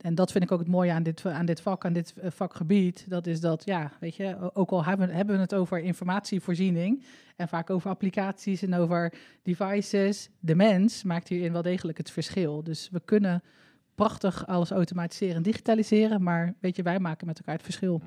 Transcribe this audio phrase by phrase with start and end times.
[0.00, 2.30] en, dat vind ik ook het mooie aan dit, aan dit vak, aan dit eh,
[2.30, 3.04] vakgebied.
[3.08, 7.04] Dat is dat, ja, weet je, ook al hebben, hebben we het over informatievoorziening
[7.36, 9.12] en vaak over applicaties en over
[9.42, 12.62] devices, de mens maakt hierin wel degelijk het verschil.
[12.62, 13.42] Dus we kunnen
[13.94, 18.02] prachtig alles automatiseren en digitaliseren, maar weet je, wij maken met elkaar het verschil.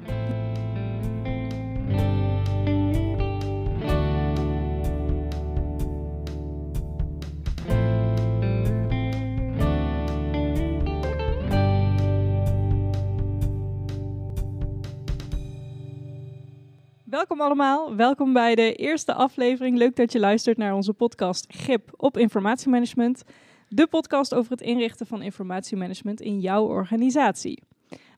[17.09, 19.77] Welkom allemaal, welkom bij de eerste aflevering.
[19.77, 23.23] Leuk dat je luistert naar onze podcast GIP op informatiemanagement.
[23.67, 27.63] De podcast over het inrichten van informatiemanagement in jouw organisatie.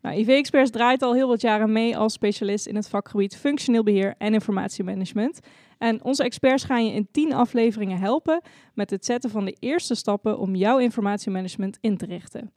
[0.02, 3.84] Nou, IV Experts draait al heel wat jaren mee als specialist in het vakgebied functioneel
[3.84, 5.40] beheer en informatiemanagement.
[5.77, 8.41] En onze experts gaan je in 10 afleveringen helpen
[8.73, 12.51] met het zetten van de eerste stappen om jouw informatiemanagement in te richten.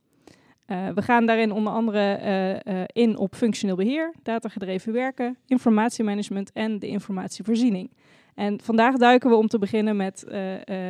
[0.67, 6.53] Uh, we gaan daarin onder andere uh, uh, in op functioneel beheer, datagedreven werken, informatiemanagement
[6.53, 7.91] en de informatievoorziening.
[8.35, 10.25] En vandaag duiken we om te beginnen met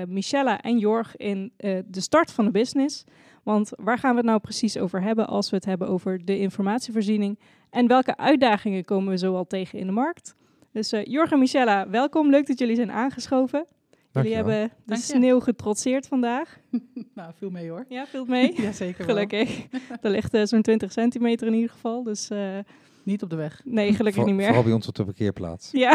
[0.09, 1.53] Michella en Jorg in
[1.87, 3.05] de start van de business.
[3.43, 6.39] Want waar gaan we het nou precies over hebben als we het hebben over de
[6.39, 7.39] informatievoorziening?
[7.71, 10.35] En welke uitdagingen komen we zoal tegen in de markt?
[10.73, 12.31] Dus Jorg en Michella, welkom.
[12.31, 13.67] Leuk dat jullie zijn aangeschoven.
[14.13, 16.59] Jullie hebben de sneeuw getrotseerd vandaag.
[17.15, 17.85] nou, veel mee hoor.
[17.89, 18.63] Ja, veel mee.
[18.63, 19.15] Ja, zeker wel.
[19.15, 19.67] Gelukkig.
[20.03, 22.03] er ligt uh, zo'n 20 centimeter in ieder geval.
[22.03, 22.59] Dus uh,
[23.03, 23.61] Niet op de weg.
[23.65, 24.47] nee, gelukkig niet meer.
[24.47, 25.71] Vooral bij ons op de parkeerplaats.
[25.73, 25.95] Ja,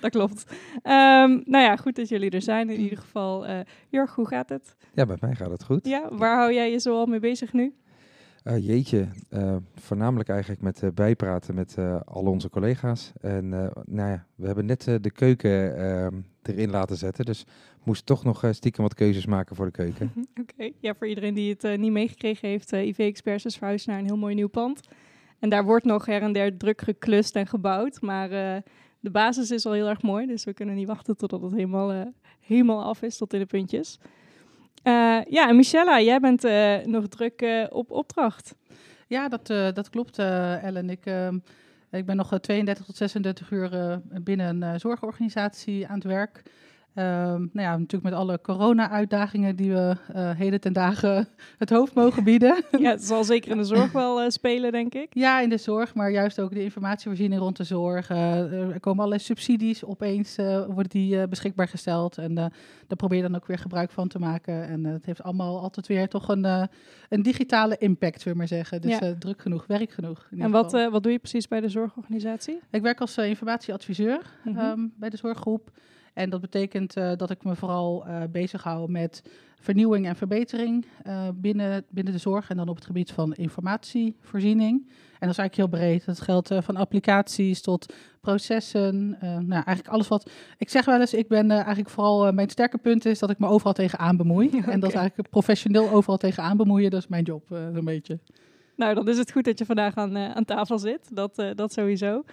[0.00, 0.44] dat klopt.
[0.82, 3.48] Ehm, nou ja, goed dat jullie er zijn in ieder geval.
[3.48, 3.58] Uh,
[3.88, 4.76] Jurg, hoe gaat het?
[4.94, 5.86] Ja, bij mij gaat het goed.
[5.86, 7.74] Ja, waar hou jij je zo al mee bezig nu?
[8.46, 13.12] Eh, jeetje, eh, voornamelijk eigenlijk met eh, bijpraten met al onze collega's.
[13.20, 13.48] En
[13.86, 17.24] nou ja, we hebben net de keuken ehm, erin laten zetten.
[17.24, 17.46] Dus
[17.84, 20.12] moest toch nog stiekem wat keuzes maken voor de keuken.
[20.42, 23.98] Oké, ja, voor iedereen die het niet meegekregen heeft, eh, IV Experts is verhuisd naar
[23.98, 24.80] een heel mooi nieuw pand.
[25.38, 28.28] En daar wordt nog her en der druk geklust en gebouwd, maar
[29.00, 32.12] de basis is al heel erg mooi, dus we kunnen niet wachten totdat het helemaal,
[32.40, 33.98] helemaal af is, tot in de puntjes.
[34.86, 38.54] Eh, ja, en Michella, jij bent eh, nog druk eh, op opdracht.
[39.06, 40.90] Ja, dat, dat klopt, Ellen.
[40.90, 41.28] Ik, uh,
[41.90, 46.42] ik ben nog 32 tot 36 uur binnen een zorgorganisatie aan het werk.
[46.98, 51.94] Um, nou ja, natuurlijk met alle corona-uitdagingen die we uh, heden ten dagen het hoofd
[51.94, 52.64] mogen bieden.
[52.78, 55.06] Ja, het zal zeker in de zorg wel uh, spelen, denk ik.
[55.10, 58.10] Ja, in de zorg, maar juist ook de informatievoorziening rond de zorg.
[58.10, 60.36] Uh, er komen allerlei subsidies opeens,
[60.66, 62.18] worden die beschikbaar gesteld.
[62.18, 62.50] En daar
[62.96, 64.68] probeer je dan ook weer gebruik van te maken.
[64.68, 66.44] En het heeft allemaal altijd weer toch een,
[67.08, 68.80] een digitale impact, we maar zeggen.
[68.80, 69.14] Dus Ja.
[69.18, 70.28] druk genoeg, werk genoeg.
[70.38, 72.60] En wat, wat doe je precies bij de zorgorganisatie?
[72.70, 74.58] Ik werk als informatieadviseur Mhm.
[74.58, 75.70] um, bij de zorggroep.
[76.16, 79.22] En dat betekent uh, dat ik me vooral uh, bezig hou met
[79.60, 82.50] vernieuwing en verbetering uh, binnen, binnen de zorg.
[82.50, 84.86] En dan op het gebied van informatievoorziening.
[84.88, 86.04] En dat is eigenlijk heel breed.
[86.04, 89.08] Dat geldt van applicaties tot processen.
[89.20, 90.30] Nou, eigenlijk alles wat.
[90.58, 92.32] Ik zeg wel eens, ik ben eigenlijk vooral.
[92.32, 94.50] Mijn sterke punt is dat ik me overal tegenaan bemoei.
[94.66, 96.90] En dat eigenlijk professioneel overal tegenaan bemoeien.
[96.90, 98.18] Dat is mijn job, een beetje.
[98.76, 101.16] Nou, dan is het goed dat je vandaag aan, aan tafel zit.
[101.16, 102.24] Dat, dat sowieso.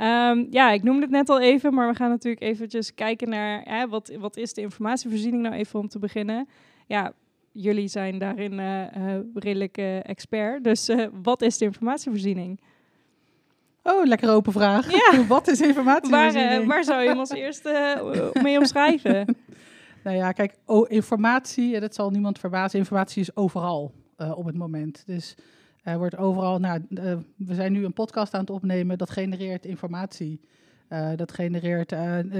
[0.00, 3.62] Um, ja, ik noemde het net al even, maar we gaan natuurlijk eventjes kijken naar
[3.64, 6.48] hè, wat, wat is de informatievoorziening nou even om te beginnen.
[6.86, 7.12] Ja,
[7.52, 10.64] jullie zijn daarin uh, uh, redelijk uh, expert.
[10.64, 10.90] Dus
[11.22, 12.60] wat is de informatievoorziening?
[13.82, 14.90] Oh, lekker open vraag.
[14.90, 15.24] Ja.
[15.28, 16.62] wat is Waar, informatievoorziening?
[16.62, 19.36] uh, waar zou je hem als eerste mee omschrijven?
[20.04, 23.92] nou ja, kijk, oh, informatie, dat zal niemand verbazen, informatie is overal
[24.34, 25.02] op het moment.
[25.06, 25.34] Dus
[25.92, 29.66] er wordt overal, nou, uh, we zijn nu een podcast aan het opnemen, dat genereert
[29.66, 30.40] informatie.
[30.88, 31.94] Uh, dat genereert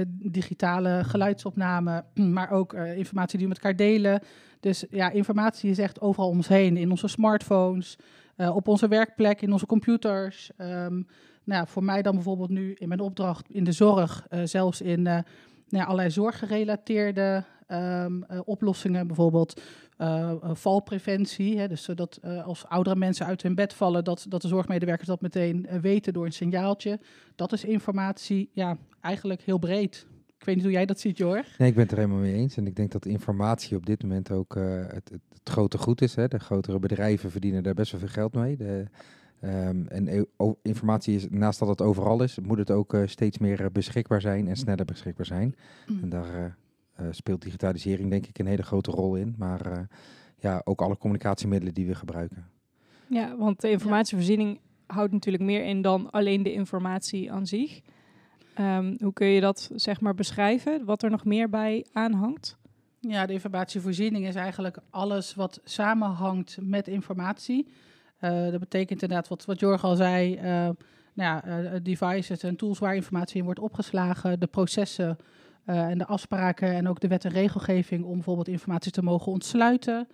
[0.07, 2.03] digitale geluidsopname,
[2.37, 4.21] maar ook informatie die we met elkaar delen.
[4.59, 7.97] Dus ja, informatie is echt overal om ons heen, in onze smartphones,
[8.37, 10.51] op onze werkplek, in onze computers.
[10.57, 11.07] Um,
[11.43, 15.25] nou, voor mij dan bijvoorbeeld nu in mijn opdracht in de zorg, zelfs in nou
[15.85, 19.61] allerlei zorggerelateerde um, oplossingen, bijvoorbeeld
[19.97, 21.57] uh, valpreventie.
[21.59, 25.21] Hè, dus zodat als oudere mensen uit hun bed vallen, dat, dat de zorgmedewerkers dat
[25.21, 26.99] meteen weten door een signaaltje.
[27.35, 30.07] Dat is informatie, ja, eigenlijk heel breed.
[30.37, 31.57] Ik weet niet hoe jij dat ziet, Jorg.
[31.57, 32.57] Nee, ik ben het er helemaal mee eens.
[32.57, 36.15] En ik denk dat informatie op dit moment ook het, het, het, grote goed is.
[36.15, 36.27] Hè.
[36.27, 38.57] De grotere bedrijven verdienen daar best wel veel geld mee.
[38.57, 38.85] De,
[39.41, 40.27] um, en
[40.61, 44.47] informatie is, naast dat het overal is, moet het ook uh, steeds meer beschikbaar zijn
[44.47, 45.55] en sneller beschikbaar zijn.
[45.87, 45.99] Mm.
[46.01, 46.45] En daar uh,
[47.11, 49.35] speelt digitalisering denk ik een hele grote rol in.
[49.37, 49.79] Maar uh,
[50.39, 52.45] ja, ook alle communicatiemiddelen die we gebruiken.
[53.07, 57.81] Ja, want de informatievoorziening houdt natuurlijk meer in dan alleen de informatie aan zich.
[58.59, 60.85] Um, hoe kun je dat zeg maar beschrijven?
[60.85, 62.57] Wat er nog meer bij aanhangt?
[62.99, 67.67] Ja, de informatievoorziening is eigenlijk alles wat samenhangt met informatie.
[68.21, 70.75] Uh, dat betekent inderdaad wat, wat Jorg al zei, uh, nou
[71.13, 75.17] ja, uh, devices en tools waar informatie in wordt opgeslagen, de processen
[75.75, 80.07] en de afspraken en ook de wet en regelgeving om bijvoorbeeld informatie te mogen ontsluiten.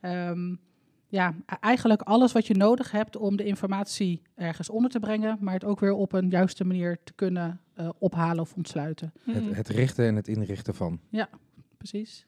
[0.00, 0.60] Um,
[1.08, 5.54] ja, eigenlijk alles wat je nodig hebt om de informatie ergens onder te brengen, maar
[5.54, 7.60] het ook weer op een juiste manier te kunnen
[7.98, 9.12] ophalen of ontsluiten.
[9.24, 11.00] Het, het, richten en het inrichten van.
[11.08, 11.28] Ja,
[11.76, 12.26] precies.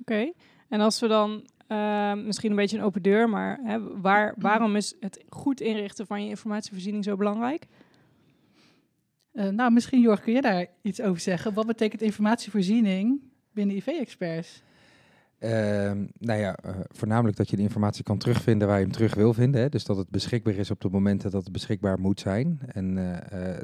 [0.00, 0.32] Oké,
[0.68, 4.76] en als we dan uh, misschien een beetje een open deur, maar hè, waar, waarom
[4.76, 7.66] is het goed inrichten van je informatievoorziening zo belangrijk?
[9.34, 11.54] Uh, nou, misschien Jorg, kun je daar iets over zeggen?
[11.54, 13.20] Wat betekent informatievoorziening
[13.52, 14.62] binnen IV-experts?
[15.40, 15.50] Uh,
[16.18, 19.34] nou ja, uh, voornamelijk dat je de informatie kan terugvinden waar je hem terug wil
[19.34, 19.60] vinden.
[19.60, 19.68] Hè?
[19.68, 22.60] Dus dat het beschikbaar is op de momenten dat het beschikbaar moet zijn.
[22.66, 23.16] En uh,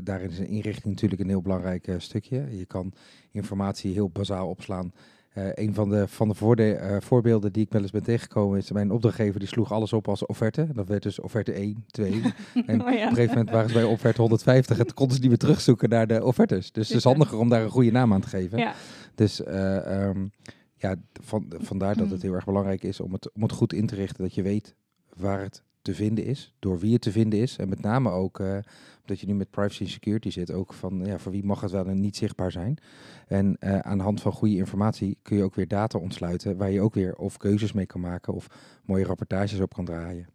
[0.02, 2.58] daarin is een inrichting natuurlijk een heel belangrijk stukje.
[2.58, 2.92] Je kan
[3.30, 4.92] informatie heel bazaal opslaan
[5.40, 8.58] uh, een van de, van de voorde, uh, voorbeelden die ik wel eens ben tegengekomen
[8.58, 10.68] is mijn opdrachtgever die sloeg alles op als offerte.
[10.72, 12.12] Dat werd dus offerte 1, 2.
[12.66, 13.04] en oh ja.
[13.04, 15.88] op een gegeven moment waren ze bij offerte 150 en konden ze niet meer terugzoeken
[15.88, 16.72] naar de offertes.
[16.72, 18.58] Dus het is handiger om daar een goede naam aan te geven.
[18.58, 18.74] Ja.
[19.14, 20.30] Dus uh, um,
[20.74, 23.86] ja, van, vandaar dat het heel erg belangrijk is om het, om het goed in
[23.86, 24.22] te richten.
[24.22, 24.74] Dat je weet
[25.16, 27.56] waar het te vinden is, door wie het te vinden is.
[27.56, 28.58] En met name ook, uh,
[29.00, 31.70] omdat je nu met privacy en security zit, ook van ja, voor wie mag het
[31.70, 32.78] wel en niet zichtbaar zijn.
[33.26, 36.70] En uh, aan de hand van goede informatie kun je ook weer data ontsluiten, waar
[36.70, 38.46] je ook weer of keuzes mee kan maken of
[38.84, 40.28] mooie rapportages op kan draaien.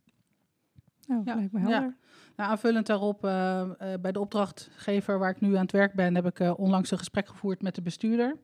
[1.07, 1.81] Oh, ja, lijkt me helder.
[1.81, 1.95] Ja.
[2.35, 3.69] Nou, aanvullend daarop, uh,
[4.01, 7.27] bij de opdrachtgever waar ik nu aan het werk ben, heb ik onlangs een gesprek
[7.27, 8.35] gevoerd met de bestuurder.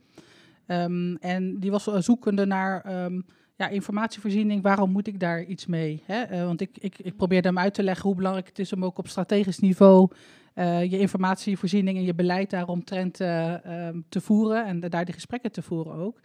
[0.68, 3.26] Um, en die was zoekende naar um,
[3.62, 6.04] ja, informatievoorziening, waarom moet ik daar iets mee?
[6.06, 6.32] Hè?
[6.32, 8.86] Uh, want ik, ik, ik probeer hem uit te leggen hoe belangrijk het is om
[8.86, 10.10] ook op strategisch niveau
[10.56, 13.56] uh, je informatievoorziening en je beleid daaromtrent uh,
[14.10, 16.20] te voeren en daar die gesprekken te voeren ook.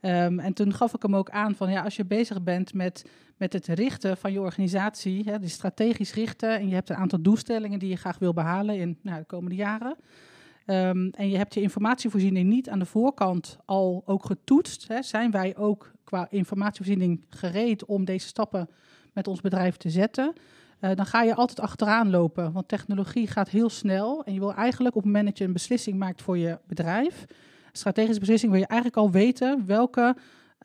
[0.00, 3.04] Um, en toen gaf ik hem ook aan van ja, als je bezig bent met,
[3.36, 7.22] met het richten van je organisatie, hè, dus strategisch richten en je hebt een aantal
[7.22, 9.96] doelstellingen die je graag wil behalen in nou, de komende jaren.
[10.66, 14.88] Um, en je hebt je informatievoorziening niet aan de voorkant al ook getoetst.
[14.88, 18.68] Hè, zijn wij ook qua informatievoorziening gereed om deze stappen
[19.12, 20.32] met ons bedrijf te zetten?
[20.80, 24.24] Uh, dan ga je altijd achteraan lopen, want technologie gaat heel snel.
[24.24, 27.24] En je wil eigenlijk op het moment dat je een beslissing maakt voor je bedrijf,
[27.72, 30.16] strategische beslissing, wil je eigenlijk al weten welke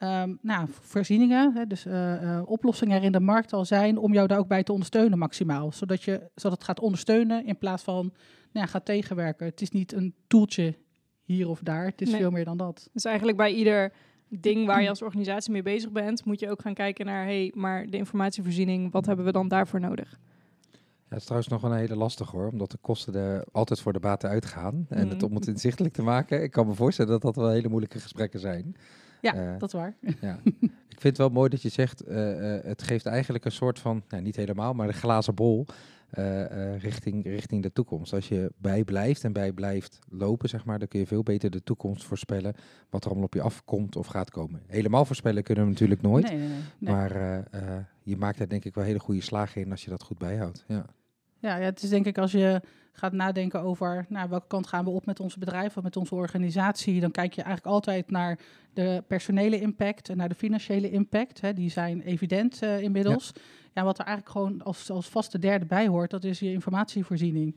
[0.04, 4.14] um, nou, voorzieningen, hè, dus uh, uh, oplossingen er in de markt al zijn om
[4.14, 5.72] jou daar ook bij te ondersteunen maximaal.
[5.72, 8.04] Zodat, je, zodat het gaat ondersteunen in plaats van
[8.52, 9.46] nou, ja, gaat tegenwerken.
[9.46, 10.76] Het is niet een toeltje
[11.24, 12.20] hier of daar, het is nee.
[12.20, 12.90] veel meer dan dat.
[12.94, 13.92] Dus eigenlijk bij ieder
[14.30, 17.42] ding waar je als organisatie mee bezig bent, moet je ook gaan kijken naar, hé,
[17.42, 20.20] hey, maar de informatievoorziening, wat hebben we dan daarvoor nodig?
[20.72, 23.94] Ja, het is trouwens nog een hele lastig hoor, omdat de kosten er altijd voor
[23.94, 24.86] de baten uitgaan.
[24.90, 25.10] En mm.
[25.10, 28.00] het om het inzichtelijk te maken, ik kan me voorstellen dat dat wel hele moeilijke
[28.00, 28.76] gesprekken zijn.
[29.22, 29.96] Ja, uh, dat is waar.
[30.22, 30.40] Ja.
[30.90, 33.80] ik vind het wel mooi dat je zegt, uh, uh, het geeft eigenlijk een soort
[33.80, 35.66] van, nou, niet helemaal, maar de glazen bol
[36.78, 38.14] richting, richting de toekomst.
[38.14, 41.50] Als je bij blijft en bij blijft lopen, zeg maar, dan kun je veel beter
[41.50, 42.56] de toekomst voorspellen,
[42.90, 44.62] wat er allemaal op je afkomt of gaat komen.
[44.68, 47.44] Helemaal voorspellen kunnen we natuurlijk nooit, nee, nee, nee, maar
[48.04, 50.66] je maakt er denk ik wel hele goede slagen in als je dat goed bijhoudt.
[50.68, 50.86] Ja.
[51.48, 52.62] Ja, ja, het is denk ik als je
[52.92, 56.16] gaat nadenken over nou, welke kant gaan we op met ons bedrijf of met onze
[56.16, 58.40] organisatie, dan kijk je eigenlijk altijd naar
[58.74, 61.42] de personele impact en naar de financiële impact.
[61.42, 63.32] Hè, die zijn evident uh, inmiddels.
[63.34, 63.42] Ja.
[63.74, 63.84] ja.
[63.84, 67.56] wat er eigenlijk gewoon als, als vaste derde bij hoort, dat is je informatievoorziening.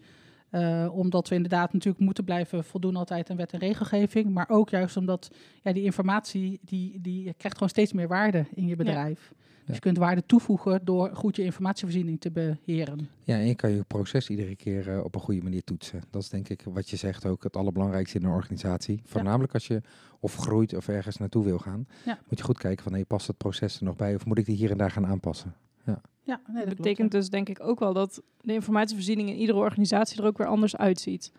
[0.52, 4.30] Uh, omdat we inderdaad natuurlijk moeten blijven voldoen altijd aan wet en regelgeving.
[4.30, 5.30] Maar ook juist omdat
[5.62, 9.32] ja, die informatie, die, die krijgt gewoon steeds meer waarde in je bedrijf.
[9.32, 9.66] Ja.
[9.66, 13.08] Dus je kunt waarde toevoegen door goed je informatievoorziening te beheren.
[13.24, 16.02] Ja, en je kan je proces iedere keer uh, op een goede manier toetsen.
[16.10, 19.00] Dat is denk ik wat je zegt ook het allerbelangrijkste in een organisatie.
[19.04, 19.58] Voornamelijk ja.
[19.58, 19.82] als je
[20.20, 21.86] of groeit of ergens naartoe wil gaan.
[22.04, 22.18] Ja.
[22.28, 24.46] Moet je goed kijken van, hey, past het proces er nog bij of moet ik
[24.46, 25.54] die hier en daar gaan aanpassen?
[25.84, 26.00] Ja.
[26.30, 29.36] Ja, nee, dat, dat betekent klopt, dus denk ik ook wel dat de informatievoorziening in
[29.36, 31.32] iedere organisatie er ook weer anders uitziet.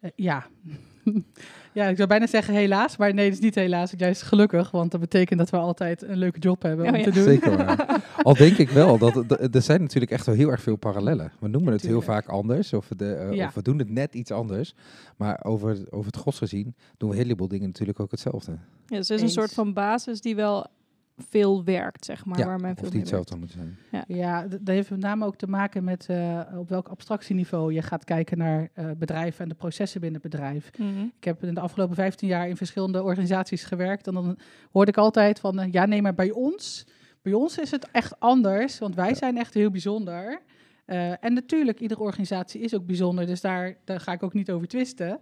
[0.00, 0.46] Uh, ja.
[1.72, 3.92] ja, ik zou bijna zeggen helaas, maar nee, het is niet helaas.
[3.96, 7.04] Juist gelukkig, want dat betekent dat we altijd een leuke job hebben oh, om ja.
[7.04, 7.22] te doen.
[7.22, 8.02] Zeker waar.
[8.22, 11.32] Al denk ik wel, dat er zijn natuurlijk echt wel heel erg veel parallellen.
[11.40, 13.46] We noemen het heel vaak anders, of, de, uh, ja.
[13.46, 14.74] of, we doen het net iets anders.
[15.16, 18.52] Maar over, over het gros gezien doen we een heleboel dingen natuurlijk ook hetzelfde.
[18.86, 20.66] Ja, dus er is een soort van basis die wel
[21.28, 22.38] veel werkt, zeg maar.
[22.38, 23.76] Ja, waar men of veel die hetzelfde moet zijn.
[23.90, 27.82] Ja, ja dat heeft met name ook te maken met uh, op welk abstractieniveau je
[27.82, 30.70] gaat kijken naar uh, bedrijven en de processen binnen het bedrijf.
[30.78, 31.12] Mm -hmm.
[31.16, 34.38] Ik heb in de afgelopen 15 jaar in verschillende organisaties gewerkt en dan
[34.70, 36.86] hoorde ik altijd van, uh, ja nee, maar bij ons,
[37.22, 39.14] bij ons is het echt anders, want wij ja.
[39.14, 40.40] zijn echt heel bijzonder.
[41.20, 44.68] en natuurlijk, iedere organisatie is ook bijzonder, dus daar, daar ga ik ook niet over
[44.68, 45.20] twisten.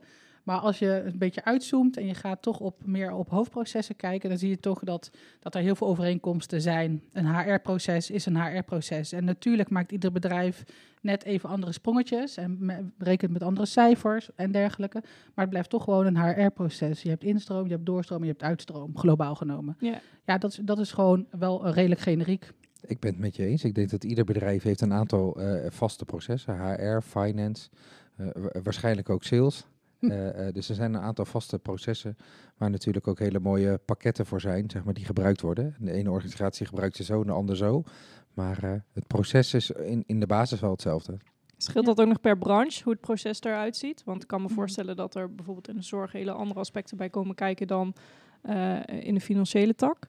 [0.49, 4.28] Maar als je een beetje uitzoomt en je gaat toch op, meer op hoofdprocessen kijken,
[4.28, 7.02] dan zie je toch dat, dat er heel veel overeenkomsten zijn.
[7.12, 9.12] Een HR-proces is een HR-proces.
[9.12, 10.64] En natuurlijk maakt ieder bedrijf
[11.00, 15.00] net even andere sprongetjes en rekent met andere cijfers en dergelijke.
[15.02, 17.02] Maar het blijft toch gewoon een HR-proces.
[17.02, 19.76] Je hebt instroom, je hebt doorstroom, je hebt uitstroom, globaal genomen.
[19.81, 22.50] Ja, Ja, dat is, dat is gewoon wel redelijk generiek.
[22.87, 23.64] Ik ben het met je eens.
[23.64, 26.59] Ik denk dat ieder bedrijf heeft een aantal eh, vaste processen.
[26.75, 27.69] HR, finance,
[28.17, 29.67] eh, wa- waarschijnlijk ook sales.
[30.00, 32.17] Eh, eh, dus er zijn een aantal vaste processen
[32.57, 35.75] waar natuurlijk ook hele mooie pakketten voor zijn, zeg maar, die gebruikt worden.
[35.78, 37.83] De ene organisatie gebruikt ze zo, de ander zo.
[38.35, 41.19] Maar eh, het proces is in, in de basis wel hetzelfde.
[41.57, 44.05] Scheelt dat ook nog per branche, hoe het proces eruit ziet?
[44.05, 44.55] Want ik kan me Mhm.
[44.55, 47.95] voorstellen dat er bijvoorbeeld in de zorg hele andere aspecten bij komen kijken dan
[48.43, 50.09] eh, in de financiële tak.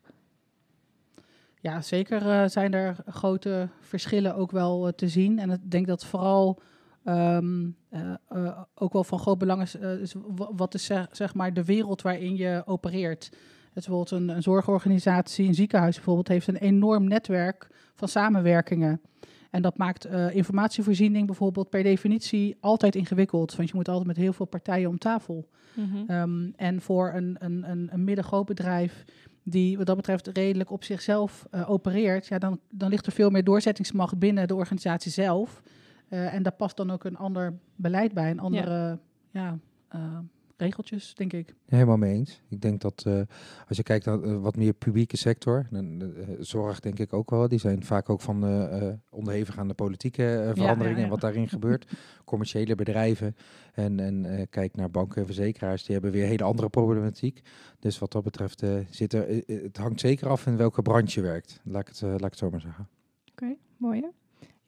[1.61, 5.39] Ja, zeker eh, zijn er grote verschillen ook wel te zien.
[5.39, 6.61] En ik denk dat vooral
[7.03, 11.07] ehm, eh, eh, ook wel van groot belang is, eh, is wa- wat is zeg,
[11.11, 13.29] zeg maar de wereld waarin je opereert.
[13.73, 19.01] Dus bijvoorbeeld een, een zorgorganisatie, een ziekenhuis bijvoorbeeld, heeft een enorm netwerk van samenwerkingen.
[19.49, 23.55] En dat maakt informatievoorziening bijvoorbeeld per definitie altijd ingewikkeld.
[23.55, 25.49] Want je moet altijd met heel veel partijen om tafel.
[25.73, 25.97] Mhm.
[26.07, 29.03] Ehm, en voor een, een, een, een middengroot bedrijf
[29.43, 33.43] die wat dat betreft redelijk op zichzelf opereert, ja, dan, dan ligt er veel meer
[33.43, 35.61] doorzettingsmacht binnen de organisatie zelf.
[36.09, 38.99] Eh, en daar past dan ook een ander beleid bij, een andere
[39.31, 39.57] ja.
[39.87, 40.17] eh,
[40.57, 41.55] regeltjes, denk ik.
[41.65, 42.41] Helemaal mee eens.
[42.49, 43.21] Ik denk dat eh,
[43.67, 47.59] als je kijkt naar wat meer publieke sector, dan, zorg denk ik ook wel, die
[47.59, 51.03] zijn vaak ook van eh, eh, onderhevig aan de politieke veranderingen ja, ja.
[51.03, 51.91] en wat daarin gebeurt.
[52.25, 53.35] Commerciële bedrijven
[53.73, 57.41] en, en eh, kijk naar banken en verzekeraars, die hebben weer hele andere problematiek.
[57.79, 61.25] Dus wat dat betreft eh, zit er, het hangt zeker af in welke branche je
[61.25, 61.61] werkt.
[61.63, 62.87] Laat ik het, eh, laat ik het zo maar zeggen.
[63.31, 64.07] Oké, mooi hè?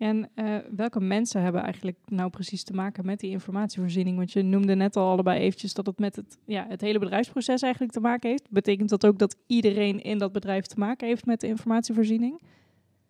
[0.02, 4.18] En eh, welke mensen hebben eigenlijk nou precies te maken met die informatievoorziening?
[4.18, 7.62] Want je noemde net al allebei eventjes dat het met het, ja, het hele bedrijfsproces
[7.62, 8.50] eigenlijk te maken heeft.
[8.50, 12.42] Betekent dat ook dat iedereen in dat bedrijf te maken heeft met de informatievoorziening?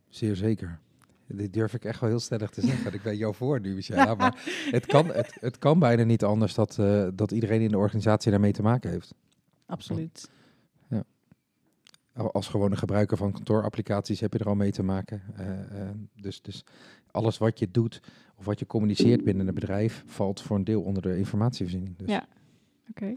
[0.09, 0.79] Zeer zeker.
[1.27, 2.93] Dit durf ik echt wel heel stellig te zeggen.
[2.93, 4.15] ik ben jou voor nu, Michela.
[4.21, 7.77] Maar het kan, het, het kan bijna niet anders dat, eh, dat iedereen in de
[7.77, 9.13] organisatie daarmee te maken heeft.
[9.65, 10.29] Absoluut.
[12.21, 15.21] Al- Als gewone gebruiker van kantoorapplicaties heb je er al mee te maken.
[15.35, 15.49] Eh,
[15.81, 16.63] eh, dus, dus
[17.11, 18.01] alles wat je doet
[18.35, 21.97] of wat je communiceert binnen een bedrijf valt voor een deel onder de informatievoorziening.
[21.97, 22.25] Dus Ja.
[22.89, 23.15] Oké.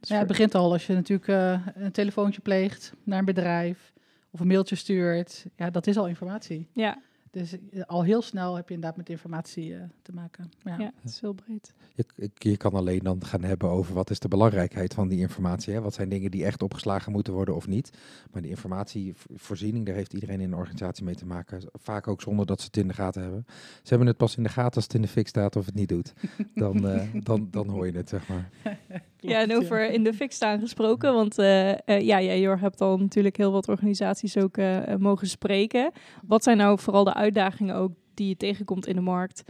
[0.00, 3.92] Dus Ja, het begint al als je natuurlijk eh, een telefoontje pleegt naar een bedrijf
[4.30, 5.46] of een mailtje stuurt.
[5.56, 6.68] Ja, dat is al informatie.
[6.72, 6.98] ja,
[7.32, 10.50] Dus eh, al heel snel heb je inderdaad met informatie eh, te maken.
[10.62, 10.76] Ja.
[10.78, 11.74] ja, het is heel breed.
[11.94, 15.74] je, je kan alleen dan gaan hebben over wat is de belangrijkheid van die informatie.
[15.74, 15.80] Hè?
[15.80, 17.90] Wat zijn dingen die echt opgeslagen moeten worden of niet.
[18.32, 21.62] Maar die informatievoorziening, daar heeft iedereen in een organisatie mee te maken.
[21.72, 23.44] Vaak ook zonder dat ze het in de gaten hebben.
[23.82, 25.74] Ze hebben het pas in de gaten als het in de fik staat of het
[25.74, 26.12] niet doet.
[26.54, 28.50] Dan, eh, dan, dan hoor je het, zeg maar.
[29.24, 32.80] Ja, en over in de fik staan gesproken, want eh, eh, ja, jij Jorg hebt
[32.80, 34.56] al natuurlijk heel wat organisaties ook
[34.98, 35.92] mogen spreken.
[36.26, 39.44] Wat zijn nou vooral de uitdagingen ook die je tegenkomt in de markt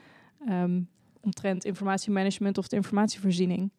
[0.46, 0.80] ehm,
[1.20, 3.70] omtrent informatiemanagement of de informatievoorziening?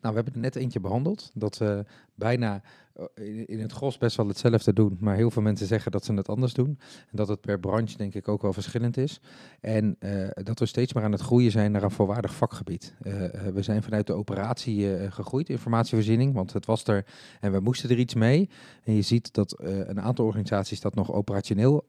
[0.00, 1.30] Nou, we hebben er net eentje behandeld.
[1.34, 2.62] Dat we bijna
[3.14, 4.96] eh, in, het gros best wel hetzelfde doen.
[5.00, 6.78] Maar heel veel mensen zeggen dat ze het anders doen.
[7.10, 9.20] En dat het per branche denk ik ook wel verschillend is.
[9.60, 12.94] En eh, dat we steeds meer aan het groeien zijn naar een volwaardig vakgebied.
[13.02, 13.12] Eh,
[13.54, 16.34] we zijn vanuit de operatie gegroeid, informatievoorziening.
[16.34, 17.04] Want het was er
[17.40, 18.50] en we moesten er iets mee.
[18.84, 21.84] En je ziet dat een aantal organisaties dat nog operationeel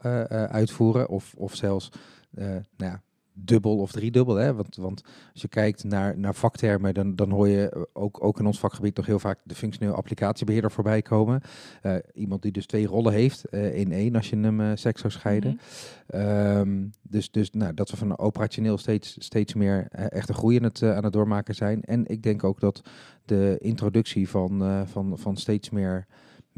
[0.49, 1.09] uitvoeren.
[1.09, 1.91] Of, of zelfs,
[2.29, 3.01] nou ja,
[3.45, 4.35] dubbel of driedubbel.
[4.35, 4.53] Hè?
[4.53, 5.03] Want, want
[5.33, 8.95] als je kijkt naar, naar vaktermen, dan, dan hoor je ook, ook in ons vakgebied
[8.95, 11.41] nog heel vaak de functioneel applicatiebeheerder voorbij komen.
[11.81, 15.01] Eh, iemand die dus twee rollen heeft eh, in één als je hem eh seks
[15.01, 15.59] zou scheiden.
[16.07, 16.21] Mhm.
[16.21, 20.63] Ehm, dus dus nou, dat we van operationeel steeds, steeds meer echt een groei aan
[20.63, 21.83] het, aan het doormaken zijn.
[21.83, 22.81] En ik denk ook dat
[23.25, 26.07] de introductie van, van, van steeds meer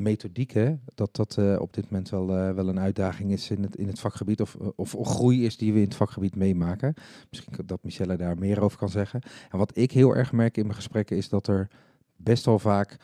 [0.02, 3.76] methodieken, dat dat eh, op dit moment wel, eh, wel een uitdaging is in het,
[3.76, 4.42] in het vakgebied.
[4.42, 6.94] Of, of, of groei is die we in het vakgebied meemaken.
[7.30, 9.22] Misschien dat Michelle daar meer over kan zeggen.
[9.52, 11.68] En wat ik heel erg merk in mijn gesprekken is dat er
[12.16, 12.98] best wel vaak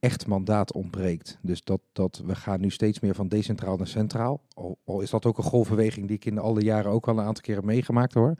[0.00, 1.38] echt mandaat ontbreekt.
[1.42, 4.40] Dus dat, dat we gaan nu steeds meer van decentraal naar centraal.
[4.84, 7.24] Al, is dat ook een golfbeweging die ik in al die jaren ook al een
[7.24, 8.34] aantal keren meegemaakt hoor.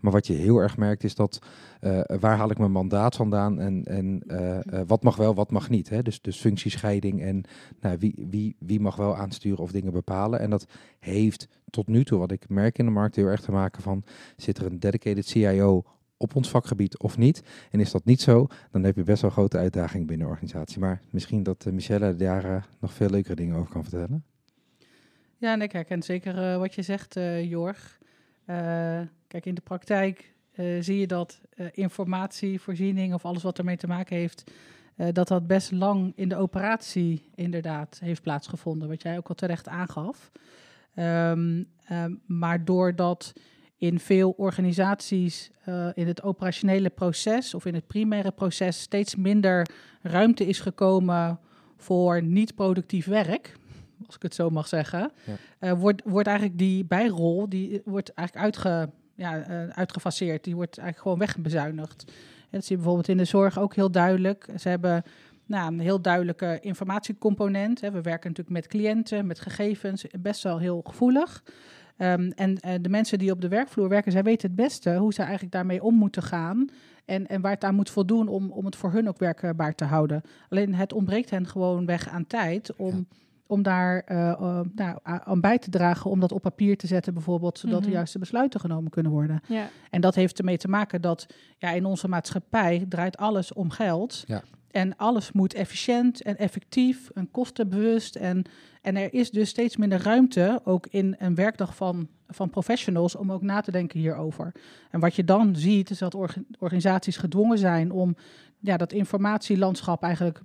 [0.00, 1.38] Maar wat je heel erg merkt is dat
[1.80, 5.50] eh, waar haal ik mijn mandaat vandaan en, en eh, eh, wat mag wel, wat
[5.50, 5.88] mag niet.
[5.88, 6.02] Hè?
[6.02, 7.44] Dus, dus functiescheiding en
[7.80, 10.40] nou, wie, wie, wie mag wel aansturen of dingen bepalen.
[10.40, 10.66] En dat
[10.98, 14.04] heeft tot nu toe, wat ik merk in de markt, heel erg te maken van
[14.36, 15.84] zit er een dedicated CIO
[16.22, 17.42] op ons vakgebied of niet.
[17.70, 20.80] En is dat niet zo, dan heb je best wel grote uitdaging binnen de organisatie.
[20.80, 24.24] Maar misschien dat uh, Michelle daar uh, nog veel leukere dingen over kan vertellen.
[25.36, 28.00] Ja, en ik herken zeker uh, wat je zegt, Jorg.
[29.26, 31.40] Kijk, in de praktijk eh, zie je dat
[31.72, 34.50] informatievoorziening of alles wat ermee te maken heeft,
[35.12, 39.68] dat dat best lang in de operatie inderdaad heeft plaatsgevonden, wat jij ook al terecht
[39.68, 40.30] aangaf.
[40.96, 43.32] Um, um, maar doordat
[43.82, 45.50] in veel organisaties
[45.94, 49.68] in het operationele proces of in het primaire proces steeds minder
[50.02, 51.38] ruimte is gekomen
[51.76, 53.56] voor niet-productief werk,
[54.06, 55.12] als ik het zo mag zeggen,
[55.60, 55.76] ja.
[55.76, 60.44] wordt, wordt eigenlijk die bijrol die wordt eigenlijk uitge ja, uh, uitgefaseerd.
[60.44, 62.04] Die wordt eigenlijk gewoon wegbezuinigd.
[62.06, 64.48] En dat zie je bijvoorbeeld in de zorg ook heel duidelijk.
[64.56, 65.02] Ze hebben
[65.46, 67.80] nou, een heel duidelijke informatiecomponent.
[67.80, 67.90] Hè.
[67.90, 71.42] We werken natuurlijk met cliënten, met gegevens, best wel heel gevoelig.
[72.02, 75.12] Um, en uh, de mensen die op de werkvloer werken, zij weten het beste hoe
[75.12, 76.68] ze eigenlijk daarmee om moeten gaan.
[77.04, 79.84] En, en waar het aan moet voldoen om, om het voor hun ook werkbaar te
[79.84, 80.22] houden.
[80.48, 82.96] Alleen het ontbreekt hen gewoon weg aan tijd om...
[82.96, 83.20] Ja
[83.52, 87.58] om daar uh, nou, aan bij te dragen, om dat op papier te zetten bijvoorbeeld,
[87.58, 87.90] zodat mm -hmm.
[87.90, 89.40] de juiste besluiten genomen kunnen worden.
[89.48, 89.68] Ja.
[89.90, 91.26] En dat heeft ermee te maken dat
[91.58, 94.24] ja, in onze maatschappij draait alles om geld.
[94.26, 94.42] Ja.
[94.72, 98.16] En alles moet efficiënt en effectief en kostenbewust.
[98.16, 98.44] En,
[98.82, 103.32] en er is dus steeds minder ruimte, ook in een werkdag van, van professionals, om
[103.32, 104.52] ook na te denken hierover.
[104.90, 106.16] En wat je dan ziet, is dat
[106.58, 108.16] organisaties gedwongen zijn om
[108.62, 110.42] ja, dat informatielandschap eigenlijk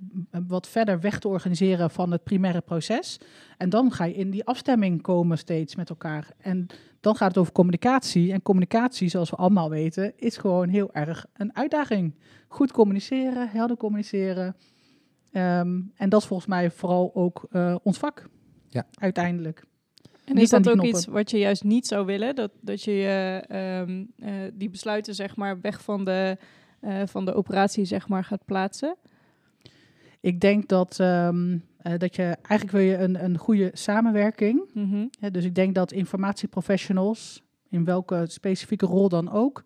[0.47, 3.19] wat verder weg te organiseren van het primaire proces.
[3.57, 6.31] En dan ga je in die afstemming komen steeds met elkaar.
[6.37, 6.67] En
[6.99, 8.31] dan gaat het over communicatie.
[8.31, 12.15] En communicatie, zoals we allemaal weten, is gewoon heel erg een uitdaging.
[12.47, 14.55] Goed communiceren, helder communiceren.
[15.31, 18.29] Um, en dat is volgens mij vooral ook uh, ons vak.
[18.67, 18.87] Ja.
[18.93, 19.63] Uiteindelijk.
[20.25, 20.95] En niet is dat ook knoppen.
[20.95, 22.35] iets wat je juist niet zou willen?
[22.35, 26.37] Dat, dat je uh, um, uh, die besluiten zeg maar weg van de
[26.81, 28.95] uh, van de operatie zeg maar gaat plaatsen?
[30.19, 34.61] Ik denk dat, um, uh, dat je eigenlijk wil je een, een goede samenwerking.
[34.73, 35.09] Mm -hmm.
[35.19, 39.63] ja, dus ik denk dat informatieprofessionals, in welke specifieke rol dan ook,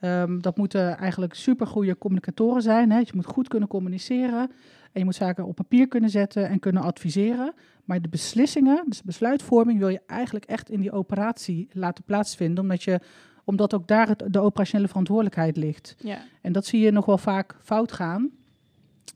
[0.00, 2.90] um, dat moeten eigenlijk supergoeie communicatoren zijn.
[2.90, 2.98] Hè.
[2.98, 4.50] Je moet goed kunnen communiceren
[4.92, 7.54] en je moet zaken op papier kunnen zetten en kunnen adviseren.
[7.84, 12.82] Maar de beslissingen, dus besluitvorming, wil je eigenlijk echt in die operatie laten plaatsvinden, omdat
[12.82, 13.00] je
[13.46, 15.96] omdat ook daar het, de operationele verantwoordelijkheid ligt.
[15.98, 16.18] Ja.
[16.40, 18.30] En dat zie je nog wel vaak fout gaan.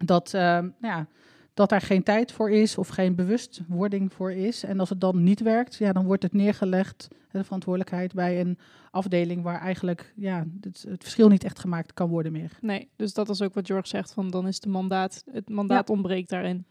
[0.04, 1.06] Dat, uh, ja,
[1.54, 4.64] dat daar geen tijd voor is of geen bewustwording voor is.
[4.64, 8.58] En als het dan niet werkt, ja, dan wordt het neergelegd, de verantwoordelijkheid, bij een
[8.90, 12.58] afdeling waar eigenlijk ja, het, het, verschil niet echt gemaakt kan worden meer.
[12.60, 15.88] Nee, dus dat is ook wat George zegt, van dan is de mandaat, het mandaat
[15.88, 15.94] ja.
[15.94, 16.66] ontbreekt daarin.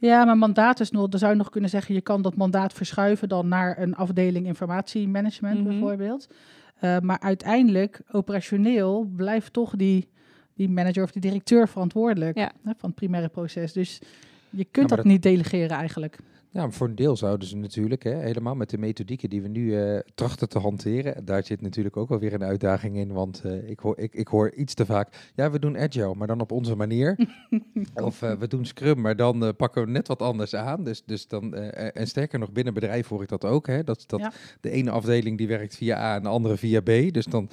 [0.00, 2.72] Ja, maar mandaat is nog, dan zou je nog kunnen zeggen, je kan dat mandaat
[2.72, 5.68] verschuiven dan naar een afdeling informatiemanagement Mhm.
[5.68, 6.28] bijvoorbeeld.
[6.84, 10.08] Uh, maar uiteindelijk, operationeel, blijft toch die,
[10.54, 12.52] die manager of die directeur verantwoordelijk Ja.
[12.64, 13.72] hè, van het primaire proces.
[13.72, 14.00] Dus
[14.50, 16.18] je kunt dat, dat- niet delegeren eigenlijk.
[16.52, 19.76] Ja, voor een deel zouden ze natuurlijk, hè, helemaal met de methodieken die we nu
[19.76, 21.24] eh, trachten te hanteren.
[21.24, 24.28] Daar zit natuurlijk ook wel weer een uitdaging in, want eh, ik, hoor, ik, ik
[24.28, 27.16] hoor iets te vaak, ja, we doen agile, maar dan op onze manier.
[27.94, 30.84] of eh, we doen scrum, maar dan pakken we net wat anders aan.
[30.84, 34.20] Dus, dus dan, en sterker nog, binnen bedrijf hoor ik dat ook, hè, dat, dat
[34.20, 34.32] Ja.
[34.60, 37.12] de ene afdeling die werkt via A en de andere via B.
[37.12, 37.50] Dus dan